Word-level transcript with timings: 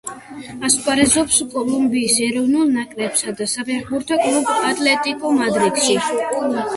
ასპარეზობს 0.67 1.35
კოლუმბიის 1.49 2.15
ეროვნულ 2.27 2.71
ნაკრებსა 2.77 3.33
და 3.41 3.47
საფეხბურთო 3.51 4.17
კლუბ 4.23 4.49
„ატლეტიკო 4.71 5.35
მადრიდში“. 5.37 5.99